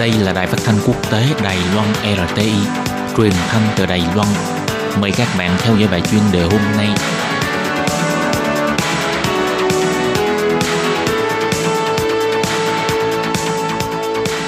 [0.00, 2.52] Đây là đài phát thanh quốc tế Đài Loan RTI,
[3.16, 4.28] truyền thanh từ Đài Loan.
[5.00, 6.88] Mời các bạn theo dõi bài chuyên đề hôm nay.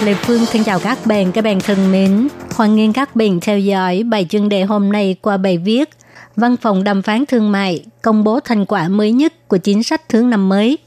[0.05, 2.29] Lê Phương xin chào các bạn, các bạn thân mến.
[2.57, 5.91] Hoan nghênh các bạn theo dõi bài chuyên đề hôm nay qua bài viết
[6.37, 10.09] Văn phòng đàm phán thương mại công bố thành quả mới nhất của chính sách
[10.09, 10.79] thương năm mới.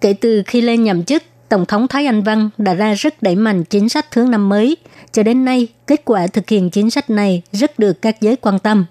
[0.00, 3.36] Kể từ khi lên nhậm chức, Tổng thống Thái Anh Văn đã ra rất đẩy
[3.36, 4.76] mạnh chính sách thương năm mới.
[5.12, 8.58] Cho đến nay, kết quả thực hiện chính sách này rất được các giới quan
[8.58, 8.86] tâm.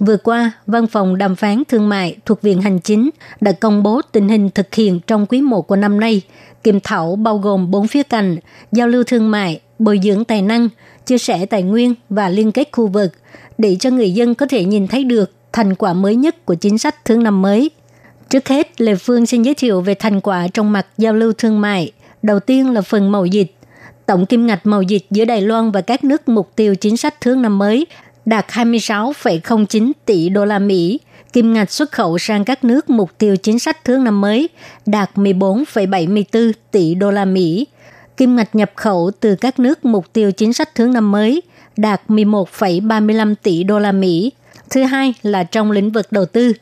[0.00, 3.10] Vừa qua, Văn phòng đàm phán thương mại thuộc Viện Hành Chính
[3.40, 6.22] đã công bố tình hình thực hiện trong quý một của năm nay,
[6.62, 8.36] kiểm thảo bao gồm 4 phía cạnh,
[8.72, 10.68] giao lưu thương mại, bồi dưỡng tài năng,
[11.06, 13.12] chia sẻ tài nguyên và liên kết khu vực,
[13.58, 16.78] để cho người dân có thể nhìn thấy được thành quả mới nhất của chính
[16.78, 17.70] sách thương năm mới.
[18.30, 21.60] Trước hết, Lê Phương xin giới thiệu về thành quả trong mặt giao lưu thương
[21.60, 21.92] mại.
[22.22, 23.54] Đầu tiên là phần mậu dịch.
[24.06, 27.20] Tổng kim ngạch mậu dịch giữa Đài Loan và các nước mục tiêu chính sách
[27.20, 27.86] thương năm mới
[28.24, 31.00] đạt 26,09 tỷ đô la Mỹ.
[31.32, 34.48] Kim ngạch xuất khẩu sang các nước mục tiêu chính sách thương năm mới
[34.86, 37.66] đạt 14,74 tỷ đô la Mỹ.
[38.16, 41.42] Kim ngạch nhập khẩu từ các nước mục tiêu chính sách thương năm mới
[41.76, 44.32] đạt 11,35 tỷ đô la Mỹ.
[44.70, 46.52] Thứ hai là trong lĩnh vực đầu tư,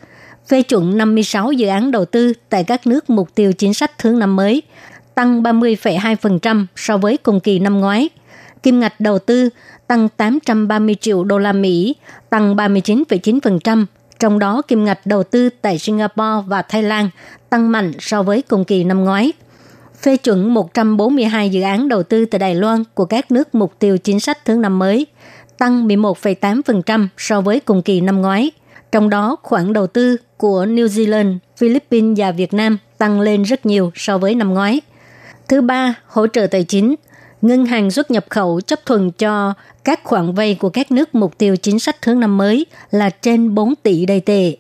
[0.49, 4.19] phê chuẩn 56 dự án đầu tư tại các nước mục tiêu chính sách thương
[4.19, 4.63] năm mới,
[5.19, 8.09] tăng 30,2% so với cùng kỳ năm ngoái.
[8.63, 9.49] Kim ngạch đầu tư
[9.87, 11.95] tăng 830 triệu đô la Mỹ,
[12.31, 13.87] tăng 39,9%,
[14.19, 17.11] trong đó kim ngạch đầu tư tại Singapore và Thái Lan
[17.51, 19.33] tăng mạnh so với cùng kỳ năm ngoái.
[20.03, 23.99] Phê chuẩn 142 dự án đầu tư tại Đài Loan của các nước mục tiêu
[23.99, 25.07] chính sách thứ năm mới,
[25.59, 28.51] tăng 11,8% so với cùng kỳ năm ngoái.
[28.93, 33.67] Trong đó, khoản đầu tư của New Zealand, Philippines và Việt Nam tăng lên rất
[33.67, 34.81] nhiều so với năm ngoái.
[35.49, 36.95] Thứ ba, hỗ trợ tài chính.
[37.43, 41.39] Ngân hàng xuất nhập khẩu chấp thuận cho các khoản vay của các nước mục
[41.39, 44.57] tiêu chính sách hướng năm mới là trên 4 tỷ đầy tệ.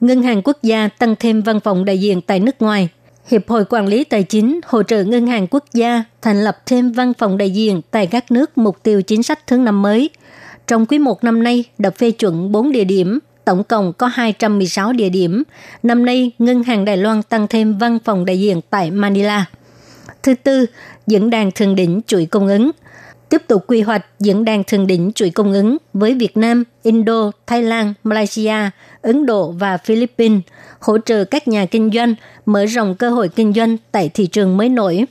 [0.00, 2.88] Ngân hàng quốc gia tăng thêm văn phòng đại diện tại nước ngoài.
[3.26, 6.92] Hiệp hội Quản lý Tài chính hỗ trợ Ngân hàng quốc gia thành lập thêm
[6.92, 10.10] văn phòng đại diện tại các nước mục tiêu chính sách thứ năm mới.
[10.66, 14.92] Trong quý một năm nay đã phê chuẩn 4 địa điểm, tổng cộng có 216
[14.92, 15.42] địa điểm.
[15.82, 19.46] Năm nay, Ngân hàng Đài Loan tăng thêm văn phòng đại diện tại Manila.
[20.24, 20.66] Thứ tư,
[21.06, 22.70] diễn đàn thường đỉnh chuỗi cung ứng.
[23.28, 27.30] Tiếp tục quy hoạch diễn đàn thường đỉnh chuỗi cung ứng với Việt Nam, Indo,
[27.46, 28.70] Thái Lan, Malaysia,
[29.02, 30.40] Ấn Độ và Philippines,
[30.80, 32.14] hỗ trợ các nhà kinh doanh
[32.46, 35.04] mở rộng cơ hội kinh doanh tại thị trường mới nổi.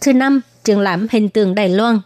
[0.00, 2.00] Thứ năm, triển lãm hình tượng Đài Loan.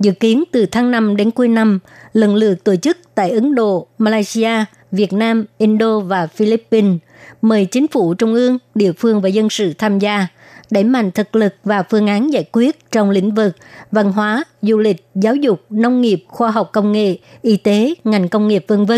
[0.00, 1.78] Dự kiến từ tháng 5 đến cuối năm,
[2.12, 6.98] lần lượt tổ chức tại Ấn Độ, Malaysia, Việt Nam, Indo và Philippines.
[7.42, 10.26] Mời chính phủ trung ương, địa phương và dân sự tham gia–
[10.72, 13.56] đẩy mạnh thực lực và phương án giải quyết trong lĩnh vực
[13.90, 18.28] văn hóa, du lịch, giáo dục, nông nghiệp, khoa học công nghệ, y tế, ngành
[18.28, 18.92] công nghiệp v.v.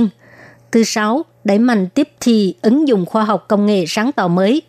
[0.73, 4.63] Thứ sáu, đẩy mạnh tiếp thi ứng dụng khoa học công nghệ sáng tạo mới.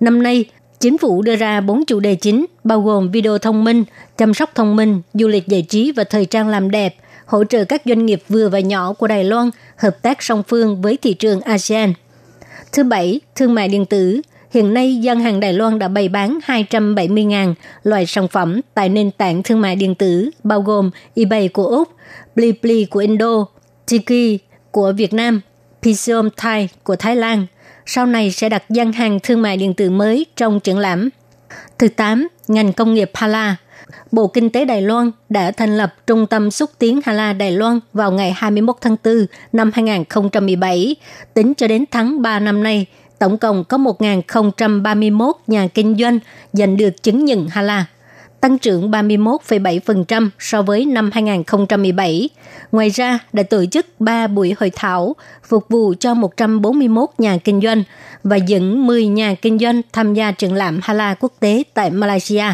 [0.00, 0.44] Năm nay,
[0.80, 3.84] chính phủ đưa ra bốn chủ đề chính bao gồm video thông minh,
[4.16, 6.94] chăm sóc thông minh, du lịch giải trí và thời trang làm đẹp,
[7.26, 10.82] hỗ trợ các doanh nghiệp vừa và nhỏ của Đài Loan hợp tác song phương
[10.82, 11.92] với thị trường ASEAN.
[12.72, 14.20] Thứ bảy, thương mại điện tử–
[14.56, 19.10] Hiện nay, gian hàng Đài Loan đã bày bán 270.000 loại sản phẩm tại nền
[19.10, 21.88] tảng thương mại điện tử, bao gồm eBay của Úc,
[22.34, 23.44] blibli của Indo,
[23.86, 24.40] Tiki
[24.70, 25.40] của Việt Nam,
[25.82, 27.46] Pisium Thai của Thái Lan.
[27.86, 31.08] Sau này sẽ đặt gian hàng thương mại điện tử mới trong triển lãm.
[31.78, 32.28] Thứ 8.
[32.48, 33.56] Ngành công nghiệp Hala
[34.12, 37.80] Bộ Kinh tế Đài Loan đã thành lập Trung tâm xúc tiến Hala Đài Loan
[37.92, 40.96] vào ngày 21 tháng 4 năm 2017.
[41.34, 42.86] Tính cho đến tháng 3 năm nay,
[43.18, 46.18] tổng cộng có 1.031 nhà kinh doanh
[46.52, 47.86] giành được chứng nhận Hala,
[48.40, 52.28] tăng trưởng 31,7% so với năm 2017.
[52.72, 57.60] Ngoài ra, đã tổ chức 3 buổi hội thảo phục vụ cho 141 nhà kinh
[57.60, 57.82] doanh
[58.24, 62.44] và dẫn 10 nhà kinh doanh tham gia triển lãm Hala quốc tế tại Malaysia.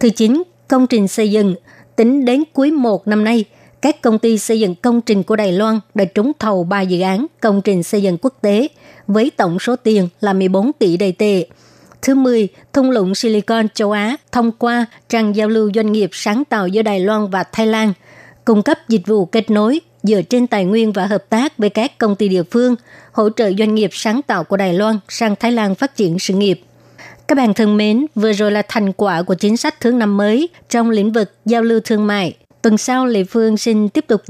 [0.00, 1.54] Thứ 9, công trình xây dựng.
[1.96, 3.44] Tính đến cuối 1 năm nay,
[3.84, 7.00] các công ty xây dựng công trình của Đài Loan đã trúng thầu 3 dự
[7.00, 8.68] án công trình xây dựng quốc tế
[9.06, 11.46] với tổng số tiền là 14 tỷ đầy tệ.
[12.02, 16.44] Thứ 10, thung lũng Silicon châu Á thông qua trang giao lưu doanh nghiệp sáng
[16.44, 17.92] tạo giữa Đài Loan và Thái Lan,
[18.44, 21.98] cung cấp dịch vụ kết nối dựa trên tài nguyên và hợp tác với các
[21.98, 22.74] công ty địa phương,
[23.12, 26.34] hỗ trợ doanh nghiệp sáng tạo của Đài Loan sang Thái Lan phát triển sự
[26.34, 26.60] nghiệp.
[27.28, 30.48] Các bạn thân mến, vừa rồi là thành quả của chính sách thứ năm mới
[30.70, 32.34] trong lĩnh vực giao lưu thương mại.
[32.64, 34.22] Tuần sau, Lệ Phương xin tiếp tục